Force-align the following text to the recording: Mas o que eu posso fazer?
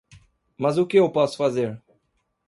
Mas 0.57 0.79
o 0.79 0.87
que 0.87 0.97
eu 0.97 1.11
posso 1.11 1.37
fazer? 1.37 1.79